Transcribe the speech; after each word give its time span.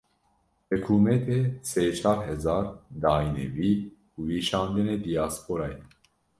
Hikûmetê 0.69 1.39
sê 1.69 1.85
çar 1.97 2.19
hezar 2.27 2.65
dayine 3.03 3.45
wî 3.55 3.71
û 4.17 4.19
wî 4.27 4.39
şandine 4.49 4.95
diyasporayê. 5.05 5.79